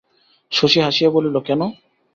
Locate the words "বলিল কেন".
1.11-1.61